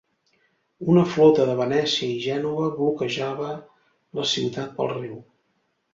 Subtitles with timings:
[0.93, 3.53] Una flota de Venècia i Gènova bloquejava
[4.21, 5.25] la ciutat pel riu.